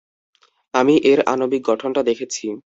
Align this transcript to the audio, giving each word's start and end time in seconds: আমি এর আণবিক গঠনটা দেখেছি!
আমি 0.73 0.95
এর 1.03 1.19
আণবিক 1.31 1.61
গঠনটা 1.69 2.01
দেখেছি! 2.03 2.45